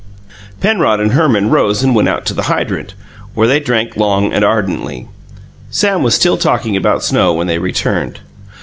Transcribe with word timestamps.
Penrod 0.59 0.99
and 0.99 1.11
Herman 1.11 1.51
rose 1.51 1.83
and 1.83 1.93
went 1.93 2.09
out 2.09 2.25
to 2.25 2.33
the 2.33 2.41
hydrant, 2.49 2.95
where 3.35 3.47
they 3.47 3.59
drank 3.59 3.95
long 3.95 4.33
and 4.33 4.43
ardently. 4.43 5.07
Sam 5.69 6.01
was 6.01 6.15
still 6.15 6.37
talking 6.39 6.75
about 6.75 7.03
snow 7.03 7.31
when 7.35 7.45
they 7.45 7.59
returned. 7.59 8.19